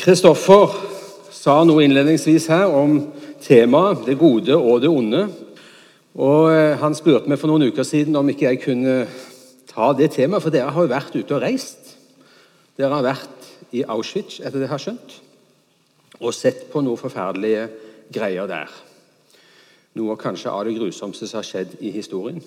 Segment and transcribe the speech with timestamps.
[0.00, 0.70] Kristoffer
[1.28, 2.94] sa noe innledningsvis her om
[3.44, 5.28] temaet 'det gode og det onde'.
[6.14, 9.06] Og eh, Han spurte meg for noen uker siden om ikke jeg kunne
[9.68, 11.96] ta det temaet, for dere har jo vært ute og reist.
[12.78, 15.20] Dere har vært i Auschwitz, etter det jeg har skjønt,
[16.20, 17.68] og sett på noen forferdelige
[18.12, 18.72] greier der.
[19.94, 22.40] Noe kanskje av det grusomste som har skjedd i historien.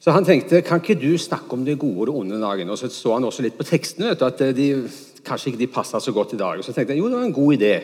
[0.00, 2.70] Så han tenkte kan ikke du snakke om det gode og det onde dagen?
[2.70, 4.10] Og så så han også litt på tekstene.
[4.10, 4.88] at de,
[5.26, 6.62] Kanskje ikke de passa så godt i dag.
[6.64, 7.74] Så tenkte jeg jo, det var en god idé.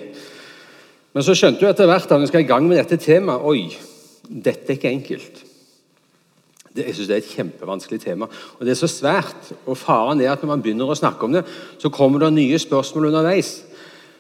[1.15, 3.69] Men så skjønte jeg etter hvert at vi skal i gang med dette temaet Oi,
[4.29, 5.45] dette er ikke enkelt.
[6.69, 8.29] Det, jeg synes det er et kjempevanskelig tema.
[8.59, 9.53] Og det er så svært.
[9.67, 11.45] Og faren er at når man begynner å snakke om det,
[11.81, 13.55] så kommer det nye spørsmål underveis.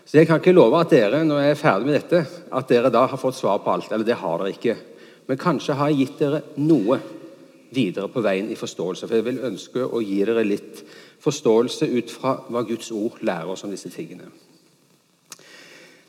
[0.08, 2.22] Så jeg kan ikke love at dere når jeg er ferdig med dette,
[2.56, 3.92] at dere da har fått svar på alt.
[3.92, 4.76] Eller det har dere ikke.
[5.28, 6.96] Men kanskje har jeg gitt dere noe
[7.70, 9.08] videre på veien i forståelse.
[9.08, 10.82] For jeg vil ønske å gi dere litt
[11.22, 14.30] forståelse ut fra hva Guds ord lærer oss om disse tingene.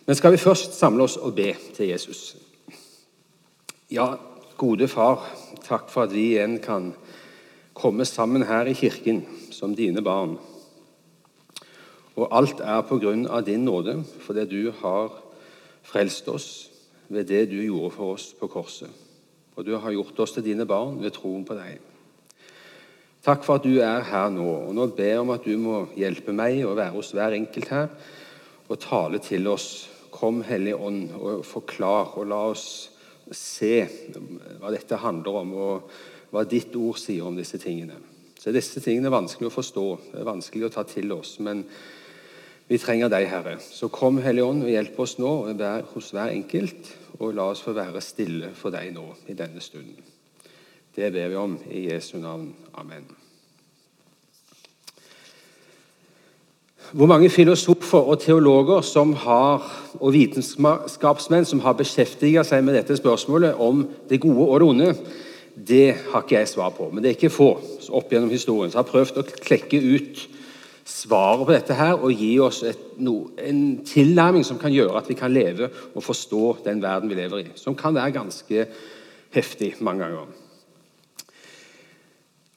[0.05, 2.35] Men skal vi først samle oss og be til Jesus?
[3.91, 4.16] Ja,
[4.57, 5.21] gode Far,
[5.66, 6.93] takk for at vi igjen kan
[7.77, 10.38] komme sammen her i kirken som dine barn.
[12.20, 15.13] Og alt er på grunn av din nåde, fordi du har
[15.84, 16.49] frelst oss
[17.07, 18.90] ved det du gjorde for oss på korset.
[19.60, 21.82] Og du har gjort oss til dine barn ved troen på deg.
[23.26, 24.48] Takk for at du er her nå.
[24.70, 27.68] Og nå ber jeg om at du må hjelpe meg og være hos hver enkelt
[27.74, 27.90] her
[28.70, 29.90] og tale til oss.
[30.13, 32.68] Kom, Hellige Ånd, og forklar, og la oss
[33.35, 33.84] se
[34.60, 35.91] hva dette handler om, og
[36.34, 37.99] hva ditt ord sier om disse tingene.
[38.40, 41.35] Så Disse tingene er vanskelig å forstå, det er vanskelig å ta til oss.
[41.44, 41.66] Men
[42.70, 43.55] vi trenger deg, Herre.
[43.59, 45.31] Så kom, Hellige Ånd, og hjelp oss nå
[45.95, 46.91] hos hver enkelt.
[47.20, 49.98] Og la oss få være stille for deg nå i denne stunden.
[50.95, 52.53] Det ber vi om i Jesu navn.
[52.77, 53.09] Amen.
[56.91, 59.65] Hvor mange filosofer og teologer har,
[59.99, 64.95] og vitenskapsmenn som har beskjeftiget seg med dette spørsmålet om det gode og det onde,
[65.67, 66.89] det har ikke jeg svar på.
[66.89, 67.51] Men det er ikke få
[67.89, 70.27] opp gjennom historien som har prøvd å klekke ut
[70.89, 75.09] svaret på dette her og gi oss et, no, en tilnærming som kan gjøre at
[75.09, 77.50] vi kan leve og forstå den verden vi lever i.
[77.55, 78.66] Som kan være ganske
[79.35, 80.31] heftig mange ganger.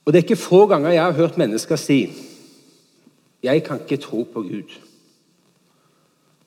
[0.05, 2.11] Og Det er ikke få ganger jeg har hørt mennesker si
[3.43, 4.79] 'Jeg kan ikke tro på Gud'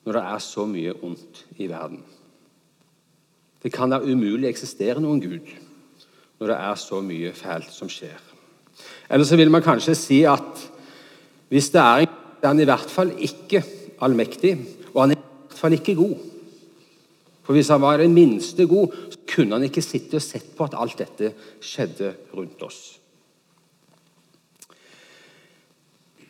[0.04, 2.02] når det er så mye ondt i verden.
[3.62, 5.48] Det kan da umulig eksistere noen Gud
[6.40, 8.20] når det er så mye fælt som skjer.
[9.10, 10.70] Eller så vil man kanskje si at
[11.48, 12.14] hvis det er en
[12.46, 13.62] er han i hvert fall ikke
[14.04, 14.54] allmektig,
[14.92, 16.16] og han er i hvert fall ikke god.
[17.46, 20.66] For hvis han var den minste god, så kunne han ikke sitte og sett på
[20.66, 22.80] at alt dette skjedde rundt oss.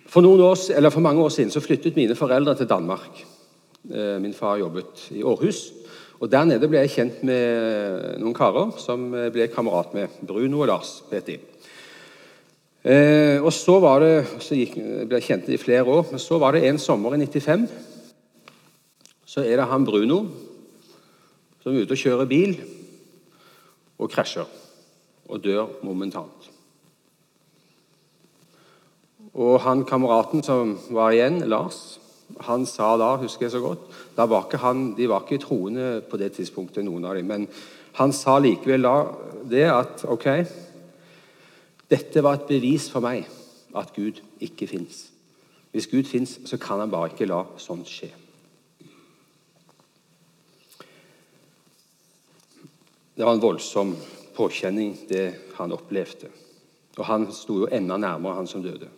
[0.06, 0.55] For, år,
[0.91, 3.19] for, mange år siden så flyttet mine foreldre til Danmark.
[3.91, 5.72] Eh, min far jobbet i Århus.
[6.21, 10.09] og Der nede ble jeg kjent med noen karer som ble kamerat med.
[10.25, 11.37] Bruno og Lars het de.
[12.87, 16.39] Eh, og så var det, så gikk, ble jeg kjent i flere år, men så
[16.39, 17.65] var det en sommer i 95.
[19.27, 20.21] Så er det han Bruno
[21.65, 22.53] som er ute og kjører bil
[23.99, 24.47] og krasjer
[25.27, 26.47] og dør momentant.
[29.35, 31.99] Og han kameraten som var igjen, Lars,
[32.47, 33.83] han sa da, husker jeg så godt
[34.17, 37.27] da var ikke han, De var ikke troende på det tidspunktet, noen av dem.
[37.27, 37.49] Men
[37.99, 38.95] han sa likevel da
[39.51, 40.29] det at ok,
[41.91, 43.27] dette var et bevis for meg
[43.77, 45.07] at Gud ikke fins.
[45.71, 48.09] Hvis Gud fins, så kan han bare ikke la sånt skje.
[53.17, 53.95] Det var en voldsom
[54.37, 55.27] påkjenning, det
[55.57, 56.29] han opplevde.
[56.97, 58.89] Og han sto jo enda nærmere han som døde.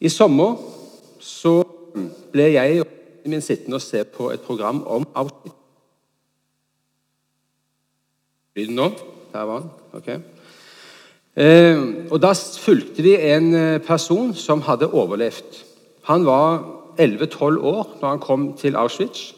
[0.00, 0.58] I sommer
[1.22, 1.62] så
[2.32, 5.54] ble jeg og min sittende og se på et program om Auschwitz.
[8.54, 8.90] Lyden nå?
[9.32, 9.70] Der var den.
[9.92, 10.33] ok.
[11.34, 11.78] Eh,
[12.10, 15.64] og Da fulgte vi en eh, person som hadde overlevd.
[16.06, 16.62] Han var
[16.98, 19.34] 11-12 år når han kom til Auschwitz.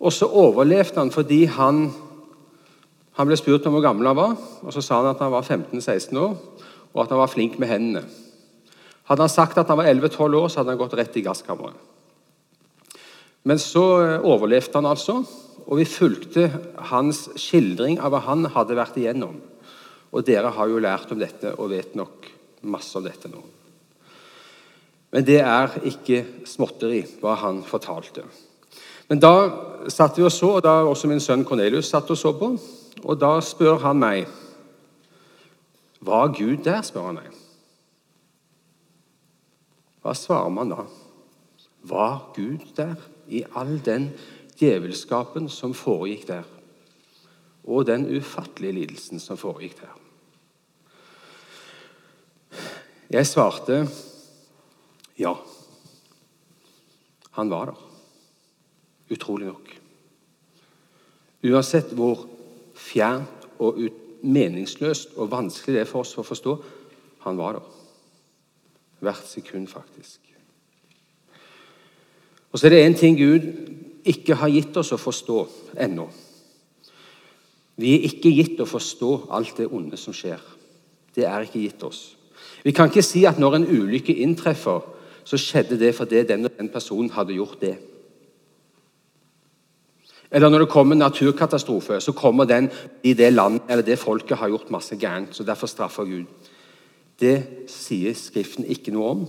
[0.00, 1.92] Og så overlevde han fordi han,
[3.12, 4.36] han ble spurt om hvor gammel han var.
[4.62, 6.34] og Så sa han at han var 15-16 år,
[6.94, 8.02] og at han var flink med hendene.
[9.04, 11.76] Hadde han sagt at han var 11-12 år, så hadde han gått rett i gasskammeret.
[13.44, 15.22] Men så eh, overlevde han altså,
[15.68, 16.50] og vi fulgte
[16.90, 19.38] hans skildring av hva han hadde vært igjennom.
[20.12, 22.28] Og dere har jo lært om dette og vet nok
[22.68, 23.42] masse om dette nå.
[25.12, 28.26] Men det er ikke småtteri, hva han fortalte.
[29.08, 29.32] Men da
[29.88, 32.52] satt vi og så, og da også min sønn Cornelius satt og så på.
[33.04, 34.26] Og da spør han meg
[36.00, 36.82] Var Gud der?
[36.82, 37.32] spør han meg.
[40.04, 40.84] Hva svarer man da?
[41.88, 42.94] Var Gud der
[43.28, 44.12] i all den
[44.60, 46.46] djevelskapen som foregikk der?
[47.68, 49.96] Og den ufattelige lidelsen som foregikk der?
[53.12, 53.82] Jeg svarte
[55.18, 55.34] ja.
[57.36, 57.84] Han var der.
[59.12, 59.70] Utrolig nok.
[61.44, 62.26] Uansett hvor
[62.76, 63.78] fjernt og
[64.22, 66.54] meningsløst og vanskelig det er for oss å forstå,
[67.24, 67.74] han var der.
[69.04, 70.20] Hvert sekund, faktisk.
[72.50, 73.44] Og så er det én ting Gud
[74.08, 75.38] ikke har gitt oss å forstå
[75.84, 76.08] ennå.
[77.78, 80.40] Vi er ikke gitt å forstå alt det onde som skjer.
[81.14, 82.00] Det er ikke gitt oss.
[82.64, 84.82] Vi kan ikke si at når en ulykke inntreffer,
[85.28, 87.76] så skjedde det fordi den og den personen hadde gjort det.
[90.30, 92.68] Eller når det kommer en naturkatastrofe, så kommer den
[93.02, 95.34] i det landet eller det folket har gjort masse gærent.
[95.34, 96.26] så Derfor straffer Gud.
[97.20, 99.26] Det sier Skriften ikke noe om.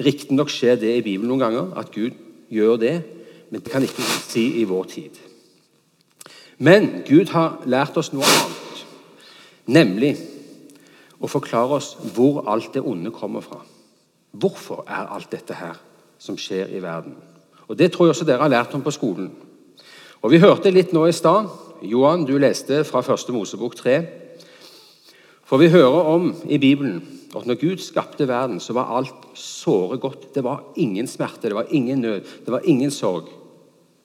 [0.00, 2.16] Riktignok skjer det i Bibelen noen ganger, at Gud
[2.48, 2.94] gjør det,
[3.50, 5.18] men det kan ikke si i vår tid.
[6.60, 8.80] Men Gud har lært oss noe annet,
[9.64, 10.10] nemlig
[11.16, 13.62] å forklare oss hvor alt det onde kommer fra.
[14.36, 15.80] Hvorfor er alt dette her
[16.20, 17.16] som skjer i verden?
[17.68, 19.30] Og Det tror jeg også dere har lært om på skolen.
[20.20, 21.48] Og Vi hørte litt nå i stad.
[21.82, 23.96] Johan, du leste fra første Mosebok 3.
[25.48, 27.00] For vi hører om i Bibelen
[27.34, 30.34] at når Gud skapte verden, så var alt såre godt.
[30.34, 33.39] Det var ingen smerte, det var ingen nød, det var ingen sorg.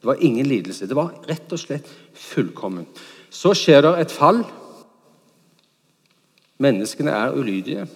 [0.06, 0.86] Det var ingen lidelse.
[0.86, 2.84] Det var rett og slett fullkommen.
[3.34, 4.44] Så skjer det et fall.
[6.62, 7.88] Menneskene er ulydige.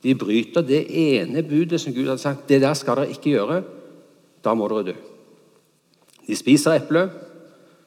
[0.00, 2.46] De bryter det ene budet som Gud hadde sagt.
[2.48, 3.58] Det der skal dere ikke gjøre.
[4.40, 4.94] Da må dere dø.
[6.24, 7.12] De spiser eplet.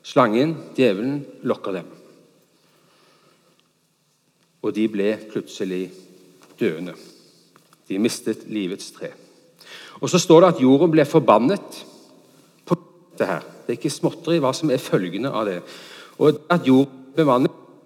[0.05, 1.89] Slangen, djevelen, lokker dem.
[4.61, 5.89] Og de ble plutselig
[6.61, 6.93] døende.
[7.89, 9.15] De mistet livets tre.
[9.97, 11.81] Og Så står det at jorden ble forbannet
[13.19, 13.45] det her.
[13.65, 15.59] Det er ikke småtteri hva som er følgende av det.
[16.19, 17.25] Og At jorden ble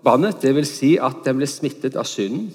[0.06, 2.50] vannet, det vil si at den ble smittet av synden.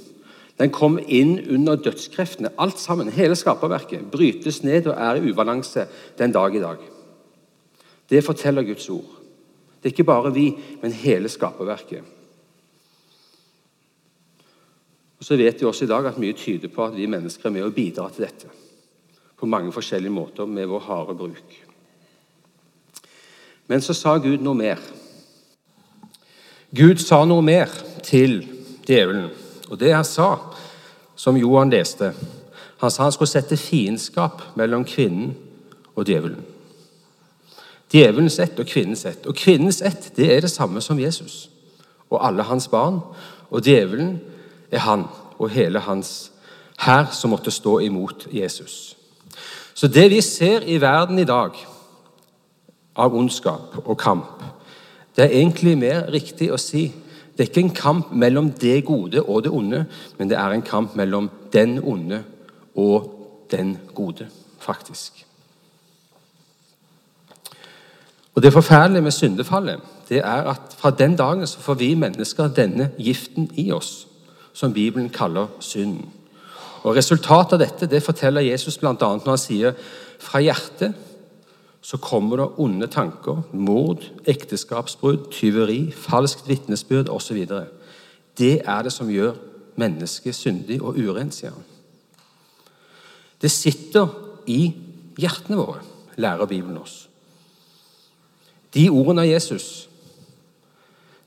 [0.59, 2.53] Den kom inn under dødskreftene.
[2.63, 5.89] Alt sammen, hele skaperverket, brytes ned og er i ubalanse
[6.19, 6.79] den dag i dag.
[8.11, 9.17] Det forteller Guds ord.
[9.83, 10.47] Det er ikke bare vi,
[10.83, 12.05] men hele skaperverket.
[15.19, 17.53] Og Så vet vi også i dag at mye tyder på at vi mennesker er
[17.53, 18.49] med og bidrar til dette.
[19.37, 21.64] På mange forskjellige måter med vår harde bruk.
[23.67, 24.81] Men så sa Gud noe mer.
[26.75, 27.71] Gud sa noe mer
[28.03, 28.43] til
[28.87, 29.31] djevelen.
[29.71, 30.37] Og det han sa,
[31.17, 32.13] som Johan leste
[32.81, 35.31] Han sa han skulle sette fiendskap mellom kvinnen
[35.95, 36.43] og djevelen.
[37.93, 39.27] Djevelens ett og kvinnens ett.
[39.27, 41.49] Og kvinnens ett det er det samme som Jesus
[42.11, 43.01] og alle hans barn.
[43.51, 44.19] Og djevelen
[44.71, 45.07] er han
[45.39, 46.33] og hele hans
[46.79, 48.97] hær som måtte stå imot Jesus.
[49.75, 51.55] Så det vi ser i verden i dag
[52.97, 54.43] av ondskap og kamp,
[55.17, 56.89] det er egentlig mer riktig å si
[57.35, 59.85] det er ikke en kamp mellom det gode og det onde,
[60.19, 62.23] men det er en kamp mellom den onde
[62.79, 63.11] og
[63.51, 65.27] den gode, faktisk.
[68.35, 72.49] Og Det forferdelige med syndefallet det er at fra den dagen så får vi mennesker
[72.49, 74.07] denne giften i oss,
[74.53, 76.11] som Bibelen kaller synden.
[76.83, 78.93] Og Resultatet av dette det forteller Jesus bl.a.
[79.01, 79.73] når han sier
[80.19, 80.93] fra hjertet
[81.85, 87.43] så kommer det onde tanker, mord, ekteskapsbrudd, tyveri, falskt vitnesbyrd osv.
[88.39, 89.37] Det er det som gjør
[89.77, 91.67] mennesket syndig og urent, sier han.
[93.43, 94.09] Det sitter
[94.49, 94.73] i
[95.21, 95.85] hjertene våre,
[96.17, 97.03] lærer Bibelen oss.
[98.75, 99.89] De ordene av Jesus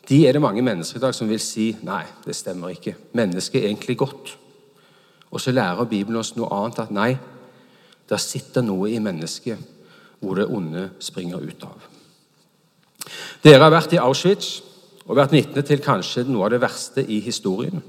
[0.08, 2.94] de er det mange mennesker i dag som vil si nei, det stemmer ikke.
[3.20, 4.38] Mennesket er egentlig godt.
[5.32, 7.18] Og så lærer Bibelen oss noe annet, at nei,
[8.08, 9.60] det sitter noe i mennesket
[10.20, 11.86] hvor det onde springer ut av.
[13.44, 14.62] Dere har vært i Auschwitz
[15.08, 17.84] og vært vitne til kanskje noe av det verste i historien.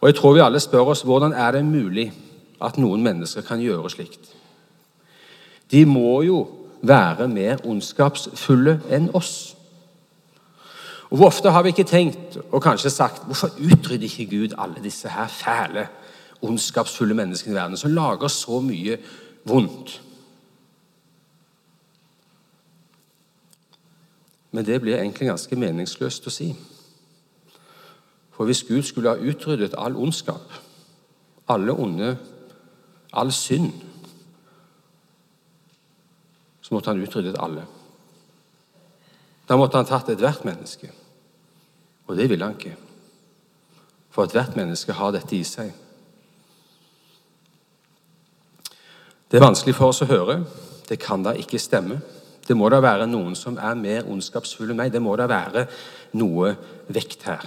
[0.00, 2.08] Og jeg tror vi alle spør oss hvordan er det mulig
[2.60, 4.32] at noen mennesker kan gjøre slikt.
[5.70, 6.40] De må jo
[6.82, 9.54] være mer ondskapsfulle enn oss.
[11.10, 14.82] Og Hvor ofte har vi ikke tenkt og kanskje sagt hvorfor utrydder ikke Gud alle
[14.82, 15.88] disse her fæle,
[16.42, 18.98] ondskapsfulle menneskene i verden som lager så mye
[19.44, 20.00] vondt?
[24.50, 26.50] Men det blir egentlig ganske meningsløst å si.
[28.30, 30.52] For hvis Gud skulle ha utryddet all ondskap,
[31.48, 32.16] alle onde,
[33.12, 33.72] all synd
[36.70, 37.64] så måtte han utryddet alle.
[39.48, 40.92] Da måtte han tatt ethvert menneske.
[42.06, 42.76] Og det ville han ikke.
[44.10, 45.72] For ethvert menneske har dette i seg.
[49.30, 50.40] Det er vanskelig for oss å høre.
[50.88, 51.98] Det kan da ikke stemme.
[52.50, 54.90] Det må da være noen som er mer ondskapsfull enn meg.
[54.90, 55.68] Det må da være
[56.18, 56.56] noe
[56.90, 57.44] vekt her.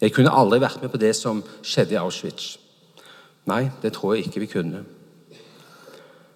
[0.00, 2.54] Jeg kunne aldri vært med på det som skjedde i Auschwitz.
[3.52, 4.80] Nei, det tror jeg ikke vi kunne.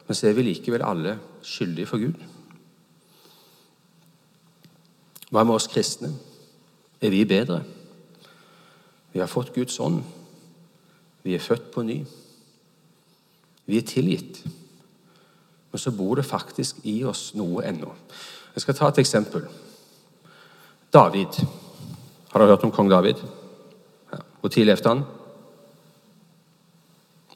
[0.05, 2.21] Men så er vi likevel alle skyldige for Gud.
[5.33, 6.13] Hva med oss kristne?
[7.01, 7.63] Er vi bedre?
[9.17, 10.03] Vi har fått Guds ånd.
[11.25, 12.03] Vi er født på ny.
[13.65, 14.43] Vi er tilgitt.
[15.73, 17.93] Men så bor det faktisk i oss noe ennå.
[18.55, 19.47] Jeg skal ta et eksempel.
[20.93, 21.41] David.
[22.33, 23.23] Har dere hørt om kong David?
[24.41, 25.05] Hvor tid levde han?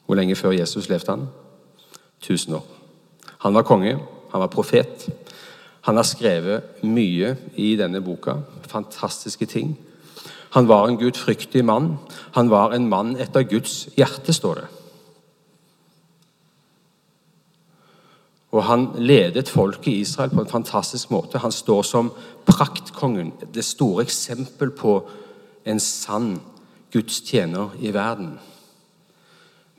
[0.05, 1.27] Hvor lenge før Jesus levde han?
[2.21, 2.65] 1000 år.
[3.37, 3.97] Han var konge,
[4.31, 5.09] han var profet.
[5.81, 8.41] Han har skrevet mye i denne boka.
[8.67, 9.77] Fantastiske ting.
[10.51, 11.97] Han var en gudfryktig mann.
[12.35, 14.67] Han var en mann etter Guds hjerte, står det.
[18.51, 21.37] Og han ledet folket i Israel på en fantastisk måte.
[21.37, 22.11] Han står som
[22.45, 25.01] praktkongen, det store eksempel på
[25.65, 26.39] en sann
[26.93, 28.39] Guds tjener i verden.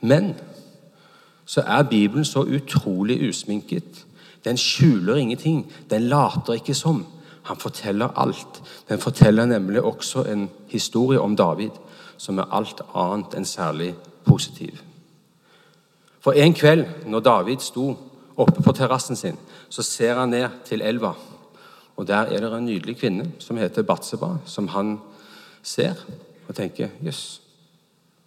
[0.00, 0.34] Men
[1.48, 4.04] så er Bibelen så utrolig usminket.
[4.44, 5.72] Den skjuler ingenting.
[5.90, 7.06] Den later ikke som.
[7.42, 8.62] Han forteller alt.
[8.88, 11.70] Den forteller nemlig også en historie om David
[12.16, 13.94] som er alt annet enn særlig
[14.26, 14.82] positiv.
[16.20, 17.94] For en kveld når David sto
[18.38, 21.14] oppe på terrassen sin, så ser han ned til elva.
[21.98, 25.00] Og Der er det en nydelig kvinne som heter Batseba, som han
[25.62, 25.98] ser
[26.48, 27.40] og tenker Jøss,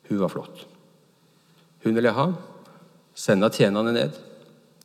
[0.10, 0.68] hun var flott.
[1.84, 2.28] Hun vil jeg ha.
[3.16, 4.18] Sender tjenerne ned.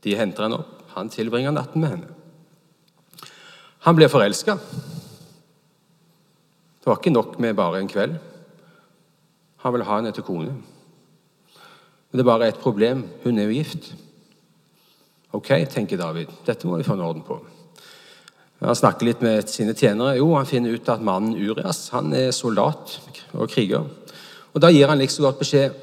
[0.04, 0.84] De henter henne opp.
[0.94, 2.06] Han tilbringer natten med henne.
[3.84, 4.56] Han blir forelska.
[6.78, 8.16] Det var ikke nok med bare en kveld.
[9.64, 10.54] Han vil ha henne til kone.
[10.54, 13.04] Men det er bare et problem.
[13.24, 13.94] Hun er jo gift.
[15.36, 16.30] Ok, tenker David.
[16.46, 17.36] Dette må vi få en orden på.
[18.64, 20.16] Han snakker litt med sine tjenere.
[20.16, 22.98] Jo, Han finner ut at mannen Urias han er soldat
[23.34, 23.84] og kriger.
[24.54, 25.74] Og Da gir han like så godt beskjed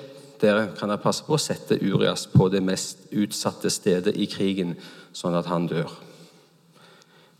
[0.43, 4.75] dere kan dere passe på å sette Urias på det mest utsatte stedet i krigen,
[5.15, 5.91] sånn at han dør.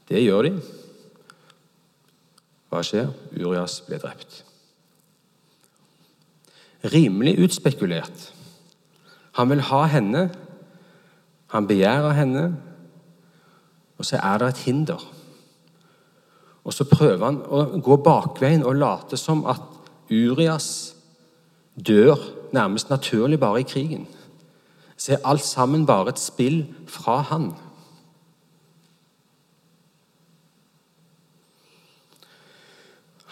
[0.07, 0.53] Det gjør de.
[2.71, 3.09] Hva skjer?
[3.35, 4.43] Urias ble drept.
[6.93, 8.29] Rimelig utspekulert.
[9.39, 10.29] Han vil ha henne,
[11.53, 12.43] han begjærer henne,
[13.97, 15.03] og så er det et hinder.
[16.63, 19.61] Og så prøver han å gå bakveien og late som at
[20.09, 20.95] Urias
[21.77, 22.17] dør
[22.55, 24.07] nærmest naturlig bare i krigen.
[24.97, 27.51] Så er alt sammen bare et spill fra han.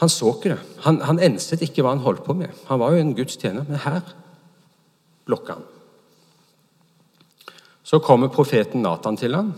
[0.01, 0.61] Han så ikke det.
[0.85, 2.53] Han, han enset ikke hva han holdt på med.
[2.69, 4.01] Han var jo en Guds men her
[5.25, 5.69] blokka han.
[7.91, 9.51] Så kommer profeten Nathan til ham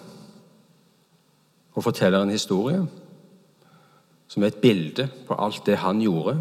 [1.73, 2.79] og forteller en historie
[4.27, 6.39] som er et bilde på alt det han gjorde,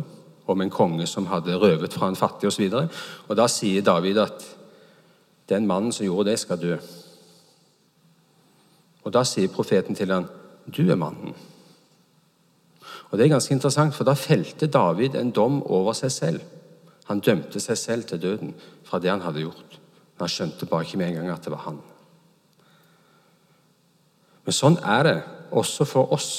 [0.49, 2.65] om en konge som hadde røvet fra en fattig osv.
[2.73, 4.47] Og, så og da sier David at
[5.53, 6.79] den mannen som gjorde det, skal dø.
[9.05, 10.27] Og da sier profeten til ham,
[10.67, 11.37] 'Du er mannen'.
[13.11, 16.41] Og Det er ganske interessant, for da felte David en dom over seg selv.
[17.05, 19.82] Han dømte seg selv til døden fra det han hadde gjort.
[20.23, 21.79] Han skjønte bare ikke med en gang at det var han.
[24.47, 25.19] Men sånn er det
[25.55, 26.33] også for oss.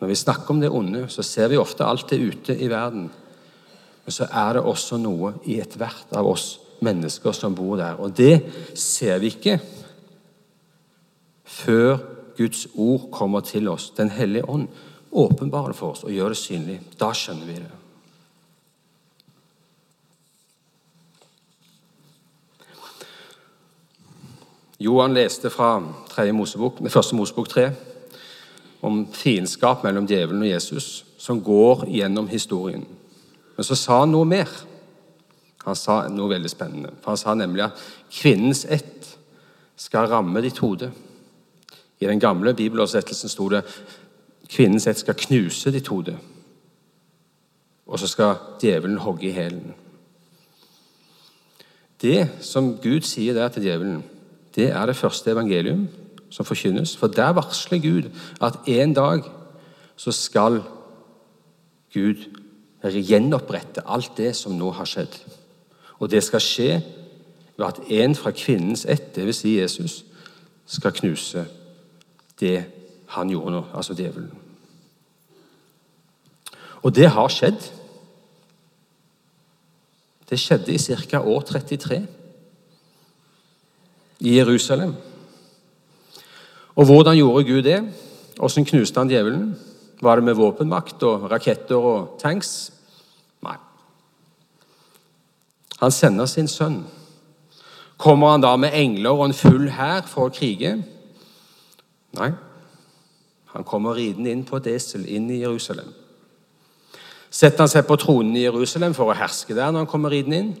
[0.00, 3.08] Når vi snakker om det onde, så ser vi ofte alt det ute i verden.
[4.04, 8.00] Men så er det også noe i ethvert av oss mennesker som bor der.
[8.00, 8.40] Og det
[8.78, 9.58] ser vi ikke
[11.44, 11.98] før
[12.38, 13.90] Guds ord kommer til oss.
[13.94, 14.66] Den hellige ånd
[15.10, 16.80] åpenbarer det for oss og gjør det synlig.
[16.98, 17.79] Da skjønner vi det.
[24.80, 26.32] Johan leste fra 3.
[26.32, 27.70] Mosebok, første Mosebok 3
[28.82, 32.86] om fiendskap mellom djevelen og Jesus, som går gjennom historien.
[33.56, 34.48] Men så sa han noe mer.
[35.66, 36.94] Han sa noe veldig spennende.
[37.02, 39.10] For Han sa nemlig at kvinnens ett
[39.76, 40.88] skal ramme ditt hode.
[42.00, 43.60] I den gamle bibeloversettelsen sto det
[44.48, 46.16] kvinnens ett skal knuse ditt hode.
[47.86, 49.74] Og så skal djevelen hogge i hælen.
[52.00, 54.00] Det som Gud sier der til djevelen,
[54.54, 55.88] det er det første evangelium
[56.30, 56.96] som forkynnes.
[56.96, 58.10] For der varsler Gud
[58.42, 59.22] at en dag
[59.96, 60.62] så skal
[61.94, 62.24] Gud
[62.82, 65.18] gjenopprette alt det som nå har skjedd.
[65.98, 66.82] Og det skal skje
[67.56, 69.36] ved at en fra kvinnens ett, dvs.
[69.36, 70.04] Si Jesus,
[70.66, 71.44] skal knuse
[72.40, 72.64] det
[73.10, 74.30] han gjorde nå, altså djevelen.
[76.82, 77.66] Og det har skjedd.
[80.30, 81.20] Det skjedde i ca.
[81.20, 82.06] år 33.
[84.20, 84.94] i Jerusalem.
[86.76, 87.80] Og hvordan gjorde Gud det?
[88.40, 89.56] Åssen knuste han djevelen?
[90.00, 92.72] Var det med våpenmakt og raketter og tanks?
[93.44, 93.56] Nei.
[95.80, 96.84] Han sender sin sønn.
[98.00, 100.78] Kommer han da med engler og en full hær for å krige?
[102.16, 102.30] Nei.
[103.52, 105.90] Han kommer ridende inn på et esel inn i Jerusalem.
[107.30, 110.38] Setter han seg på tronen i Jerusalem for å herske der når han kommer ridende
[110.38, 110.52] inn?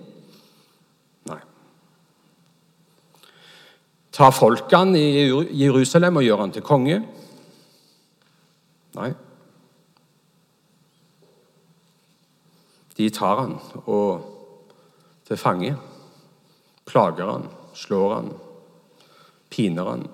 [4.12, 5.26] Tar folkene i
[5.62, 6.98] Jerusalem og gjør han til konge?
[8.98, 9.10] Nei.
[12.98, 13.54] De tar han
[13.86, 14.26] og
[15.28, 15.76] til fange.
[16.90, 17.46] Plager han,
[17.78, 18.32] slår han,
[19.50, 20.06] piner han,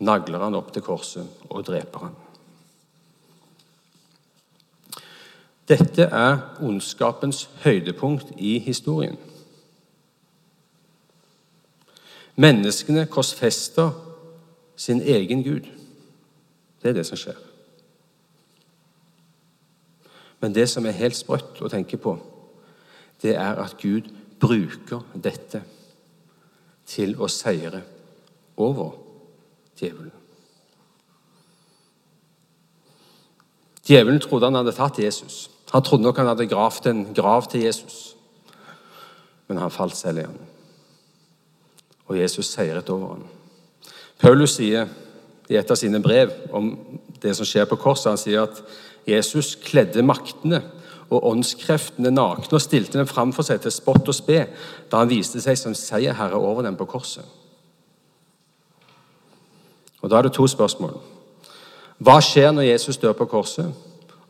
[0.00, 2.16] nagler han opp til korset og dreper han.
[5.68, 9.20] Dette er ondskapens høydepunkt i historien.
[12.36, 13.90] Menneskene korsfester
[14.76, 15.68] sin egen Gud.
[16.82, 17.38] Det er det som skjer.
[20.40, 22.16] Men det som er helt sprøtt å tenke på,
[23.22, 24.08] det er at Gud
[24.42, 25.62] bruker dette
[26.88, 27.84] til å seire
[28.58, 28.96] over
[29.78, 30.10] djevelen.
[33.86, 35.48] Djevelen trodde han hadde tatt Jesus.
[35.72, 38.16] Han trodde nok han hadde gravd en grav til Jesus.
[39.48, 40.38] Men han falt selv i ham.
[42.12, 43.24] Og Jesus seiret over ham.
[44.20, 44.90] Paulus sier
[45.48, 46.74] i et av sine brev om
[47.22, 48.60] det som skjer på korset, han sier at
[49.08, 50.60] Jesus kledde maktene
[51.12, 54.44] og åndskreftene nakne og stilte dem fram for seg til spott og spe
[54.90, 57.24] da han viste seg som seierherre over dem på korset.
[60.02, 60.96] Og Da er det to spørsmål.
[62.02, 63.68] Hva skjer når Jesus dør på korset,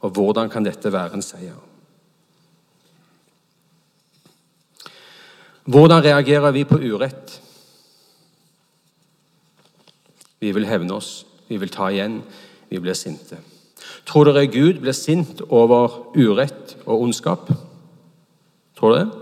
[0.01, 1.57] og hvordan kan dette være en seier?
[5.65, 7.41] Hvordan reagerer vi på urett?
[10.43, 12.19] Vi vil hevne oss, vi vil ta igjen,
[12.71, 13.39] vi blir sinte.
[14.07, 17.53] Tror dere Gud blir sint over urett og ondskap?
[18.79, 19.21] Tror dere det?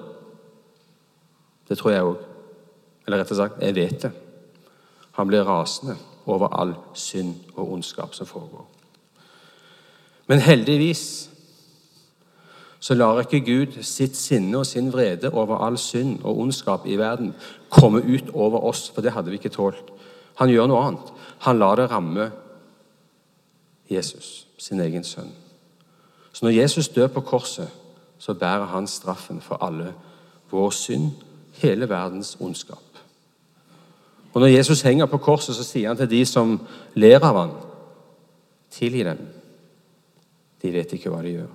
[1.68, 2.16] Det tror jeg òg.
[3.06, 4.10] Eller rett og slett, jeg vet det.
[5.18, 8.64] Han blir rasende over all synd og ondskap som foregår.
[10.26, 11.04] Men heldigvis
[12.80, 16.96] så lar ikke Gud sitt sinne og sin vrede over all synd og ondskap i
[16.96, 17.34] verden
[17.68, 19.90] komme ut over oss, for det hadde vi ikke tålt.
[20.40, 21.12] Han gjør noe annet.
[21.44, 22.30] Han lar det ramme
[23.90, 25.32] Jesus sin egen sønn.
[26.32, 27.68] Så når Jesus dør på korset,
[28.18, 29.94] så bærer han straffen for alle
[30.50, 31.10] vår synd,
[31.60, 32.84] hele verdens ondskap.
[34.32, 36.60] Og Når Jesus henger på korset, så sier han til de som
[36.94, 37.54] ler av ham,
[38.70, 39.18] tilgi dem.
[40.62, 41.48] De vet ikke hva de gjør.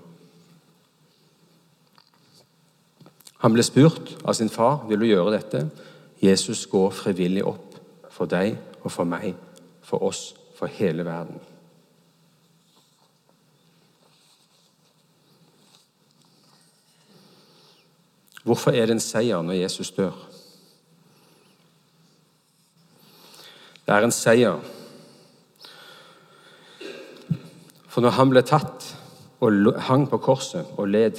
[3.46, 5.70] Han ble spurt av sin far vil du gjøre dette.
[6.22, 7.78] Jesus går frivillig opp
[8.12, 9.34] for deg og for meg,
[9.82, 11.40] for oss, for hele verden.
[18.46, 20.14] Hvorfor er det en seier når Jesus dør?
[23.86, 24.62] Det er en seier.
[27.90, 28.92] For når han ble tatt
[29.42, 31.18] og hang på korset og led,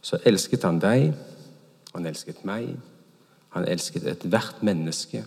[0.00, 1.10] så elsket han deg,
[1.92, 2.76] han elsket meg,
[3.52, 5.24] han elsket ethvert menneske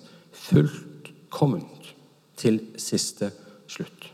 [1.29, 1.95] fullkomment
[2.37, 3.31] til siste
[3.67, 4.13] slutt.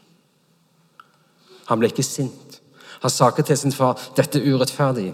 [1.68, 2.62] Han ble ikke sint.
[3.02, 5.14] Han sa ikke til sin far 'Dette er urettferdig'.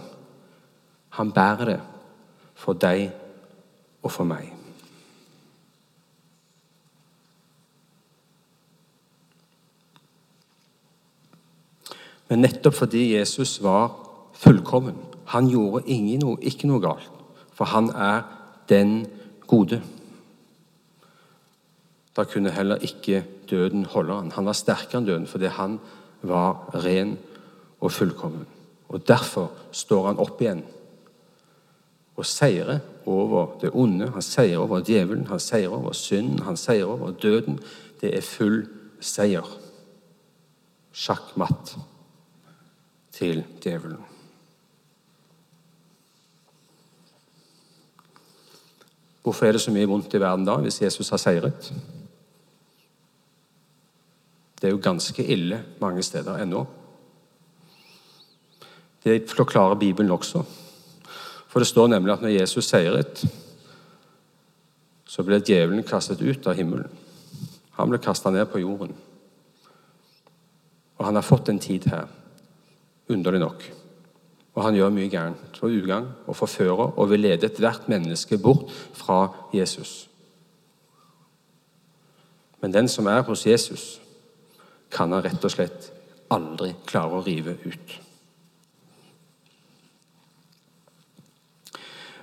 [1.09, 1.81] Han bærer det
[2.55, 3.11] for deg
[4.03, 4.53] og for meg.
[12.29, 13.91] Men nettopp fordi Jesus var
[14.33, 17.11] fullkommen Han gjorde ingen, ikke noe galt,
[17.53, 18.21] for han er
[18.69, 19.07] den
[19.47, 19.81] gode.
[22.15, 24.32] Da kunne heller ikke døden holde han.
[24.36, 25.80] Han var sterkere enn døden fordi han
[26.21, 27.17] var ren
[27.80, 28.45] og fullkommen.
[28.91, 30.65] Og Derfor står han opp igjen
[32.19, 34.12] og seirer over det onde.
[34.12, 37.60] Han seier over djevelen, han seier over synden, han seier over døden.
[38.02, 38.67] Det er full
[39.00, 39.47] seier.
[40.91, 41.78] Sjakkmatt
[43.15, 44.04] til djevelen.
[49.24, 51.74] Hvorfor er det så mye vondt i verden da, hvis Jesus har seiret?
[54.62, 56.65] Det er jo ganske ille mange steder ennå.
[59.04, 60.43] Det forklarer Bibelen også.
[61.47, 63.24] For det står nemlig at når Jesus seiret,
[65.06, 66.91] så ble djevelen kastet ut av himmelen.
[67.80, 68.93] Han ble kasta ned på jorden.
[70.97, 72.06] Og han har fått en tid her,
[73.10, 73.65] underlig nok.
[74.54, 78.69] Og han gjør mye gærent og ugagn og forfører og vil lede ethvert menneske bort
[78.93, 80.08] fra Jesus.
[82.62, 84.00] Men den som er hos Jesus,
[84.91, 85.91] kan han rett og slett
[86.32, 87.97] aldri klare å rive ut.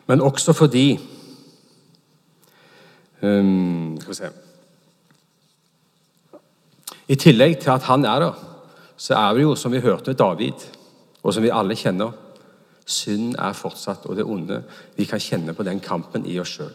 [0.08, 0.86] Men også fordi
[3.20, 4.30] um, Skal vi se
[7.12, 8.40] I tillegg til at han er der,
[8.96, 10.64] så er det jo, som vi hørte David,
[11.22, 12.16] og som vi alle kjenner
[12.88, 14.62] Synd er fortsatt, og det onde
[14.96, 16.72] Vi kan kjenne på den kampen i oss sjøl.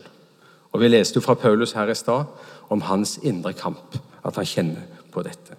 [0.74, 2.30] Og Vi leste jo fra Paulus her i stad
[2.70, 5.58] om hans indre kamp, at han kjenner på dette.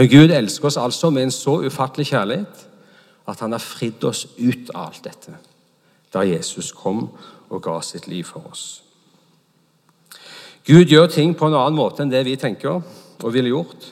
[0.00, 2.60] Men Gud elsker oss altså med en så ufattelig kjærlighet
[3.28, 5.34] at han har fridd oss ut av alt dette
[6.10, 7.02] da Jesus kom
[7.50, 8.62] og ga sitt liv for oss.
[10.64, 13.90] Gud gjør ting på en annen måte enn det vi tenker og ville gjort.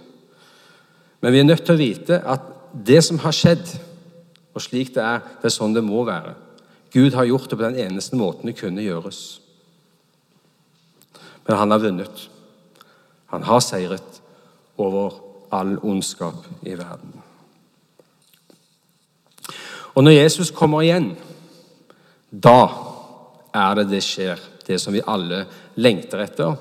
[1.21, 3.69] Men vi er nødt til å vite at det som har skjedd,
[4.57, 6.33] og slik det er, det er sånn det må være.
[6.97, 9.23] Gud har gjort det på den eneste måten det kunne gjøres.
[11.45, 12.29] Men han har vunnet.
[13.37, 14.23] Han har seiret
[14.81, 17.15] over all ondskap i verden.
[19.95, 21.17] Og når Jesus kommer igjen,
[22.31, 22.69] da
[23.55, 25.45] er det det skjer, det som vi alle
[25.81, 26.55] lengter etter.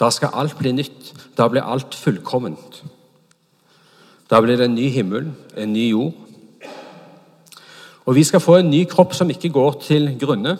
[0.00, 1.12] Da skal alt bli nytt.
[1.38, 2.82] Da blir alt fullkomment.
[4.30, 6.12] Da blir det en ny himmel, en ny jord.
[8.04, 10.58] Og vi skal få en ny kropp som ikke går til grunne.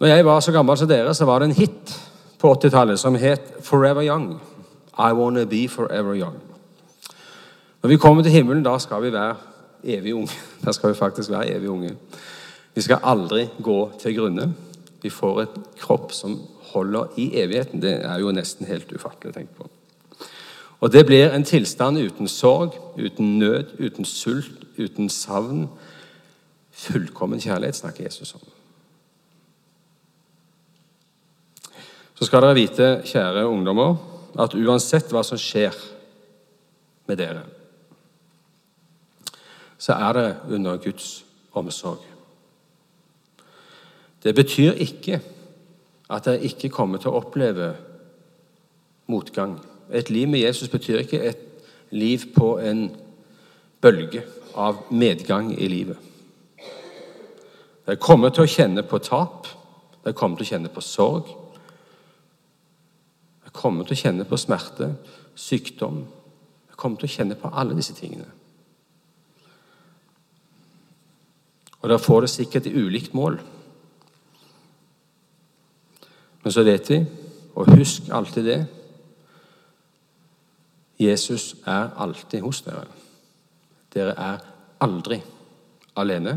[0.00, 1.94] Når jeg var så gammel som dere, så var det en hit
[2.38, 4.55] på 80-tallet som het 'Forever Young'.
[4.98, 6.36] I wanna be forever young.
[7.82, 9.36] Når vi kommer til himmelen, da skal vi være
[9.84, 10.30] evig unge.
[10.64, 11.96] Da skal vi faktisk være evig unge.
[12.74, 14.54] Vi skal aldri gå til grunne.
[15.02, 17.82] Vi får et kropp som holder i evigheten.
[17.82, 19.68] Det er jo nesten helt ufattelig å tenke på.
[20.80, 25.68] Og det blir en tilstand uten sorg, uten nød, uten sult, uten savn.
[26.72, 28.40] Fullkommen kjærlighet snakker Jesus om.
[32.14, 33.96] Så skal dere vite, kjære ungdommer,
[34.38, 35.76] at uansett hva som skjer
[37.06, 37.44] med dere,
[39.78, 41.24] så er det under Guds
[41.56, 42.02] omsorg.
[44.22, 45.20] Det betyr ikke
[46.10, 47.74] at dere ikke kommer til å oppleve
[49.10, 49.58] motgang.
[49.92, 51.42] Et liv med Jesus betyr ikke et
[51.94, 52.88] liv på en
[53.80, 54.24] bølge
[54.56, 55.98] av medgang i livet.
[57.86, 59.46] Dere kommer til å kjenne på tap,
[60.02, 61.30] dere kommer til å kjenne på sorg.
[63.56, 64.92] Kommer til å kjenne på smerte,
[65.36, 66.02] sykdom.
[66.66, 68.28] Dere kommer til å kjenne på alle disse tingene.
[71.80, 73.38] Og dere får det sikkert i ulikt mål.
[76.42, 77.00] Men så vet vi,
[77.56, 78.58] og husk alltid det
[81.00, 82.86] Jesus er alltid hos dere.
[83.92, 84.44] Dere er
[84.84, 85.18] aldri
[86.00, 86.36] alene.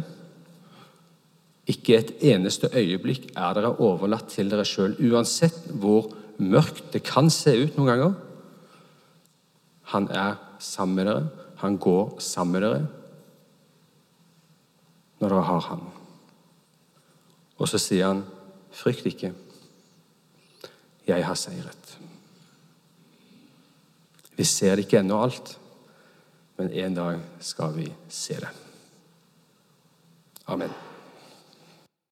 [1.69, 7.29] Ikke et eneste øyeblikk er dere overlatt til dere sjøl, uansett hvor mørkt det kan
[7.33, 8.15] se ut noen ganger.
[9.93, 11.27] Han er sammen med dere.
[11.59, 12.87] Han går sammen med dere
[15.19, 15.81] når dere har ham.
[17.59, 18.23] Og så sier han,
[18.71, 19.33] 'Frykt ikke.
[21.07, 21.97] Jeg har seiret.'
[24.37, 25.57] Vi ser ikke ennå alt,
[26.57, 28.49] men en dag skal vi se det.
[30.47, 30.88] Amen.